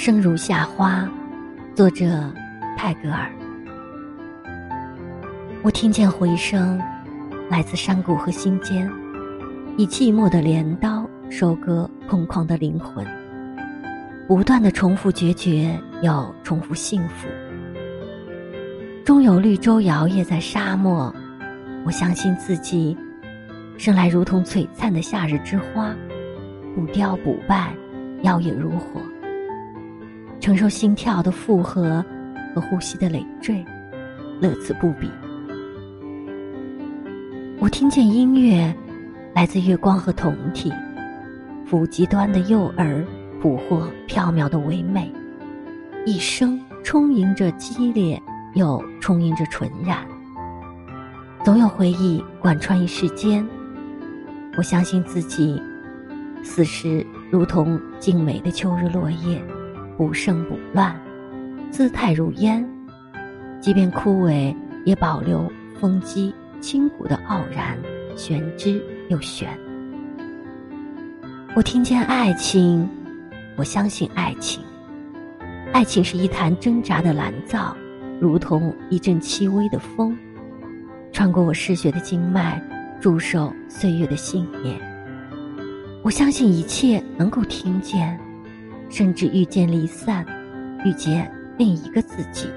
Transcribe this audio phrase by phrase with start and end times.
[0.00, 1.06] 生如夏花，
[1.74, 2.32] 作者
[2.74, 3.30] 泰戈尔。
[5.62, 6.80] 我听见回声，
[7.50, 8.90] 来自山谷和心间，
[9.76, 13.06] 以寂寞的镰刀收割空旷的灵魂，
[14.26, 17.28] 不断的重复决绝，又重复幸福。
[19.04, 21.14] 终有绿洲摇曳在沙漠，
[21.84, 22.96] 我相信自己
[23.76, 25.94] 生来如同璀璨的夏日之花，
[26.74, 27.74] 不凋不败，
[28.22, 28.98] 耀眼如火。
[30.40, 32.04] 承受心跳的负荷
[32.54, 33.62] 和呼吸的累赘，
[34.40, 35.10] 乐此不彼。
[37.58, 38.74] 我听见音乐，
[39.34, 40.72] 来自月光和酮体，
[41.70, 43.04] 抚极端的诱饵，
[43.40, 45.12] 捕获缥缈的唯美，
[46.06, 48.20] 一生充盈着激烈，
[48.54, 49.98] 又充盈着纯然。
[51.44, 53.46] 总有回忆贯穿一世间。
[54.56, 55.60] 我相信自己，
[56.42, 59.40] 此时如同静美的秋日落叶。
[60.00, 60.98] 不胜不乱，
[61.70, 62.66] 姿态如烟，
[63.60, 64.56] 即便枯萎，
[64.86, 65.46] 也保留
[65.78, 67.78] 风肌轻骨的傲然，
[68.16, 69.46] 玄之又玄。
[71.54, 72.88] 我听见爱情，
[73.58, 74.64] 我相信爱情。
[75.70, 77.76] 爱情是一潭挣扎的蓝藻，
[78.18, 80.16] 如同一阵轻微的风，
[81.12, 82.58] 穿过我嗜血的经脉，
[83.02, 84.80] 驻守岁月的信念。
[86.02, 88.18] 我相信一切能够听见。
[88.90, 90.26] 甚至遇见离散，
[90.84, 92.48] 遇见另一个自己，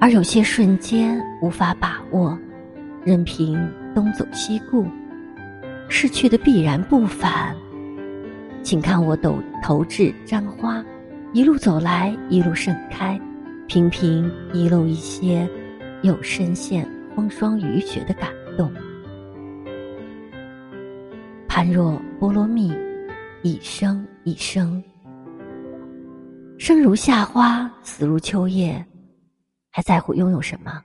[0.00, 2.38] 而有些瞬间无法把握，
[3.04, 3.58] 任凭
[3.92, 4.86] 东走西顾，
[5.88, 7.54] 逝去的必然不返。
[8.62, 10.82] 请看我抖头掷簪花，
[11.32, 13.20] 一路走来，一路盛开，
[13.66, 15.48] 频频遗漏一些，
[16.02, 18.72] 又深陷风霜雨雪的感动。
[21.48, 22.72] 般若波罗蜜。
[23.44, 24.80] 一生一生，
[26.60, 28.84] 生如夏花，死如秋叶，
[29.68, 30.80] 还在乎拥有什么？